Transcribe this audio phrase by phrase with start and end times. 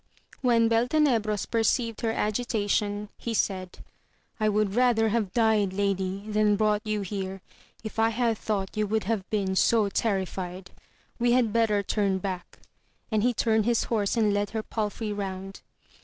[0.41, 3.83] When Beltenebros perceived her agitation, he said,
[4.39, 7.43] I would rather have died, lady, than brought you here,
[7.83, 10.71] if I had thought you would have been so terrified;
[11.19, 12.57] we had better turn back,
[13.11, 15.61] and he turned his horse and led her palfrey round.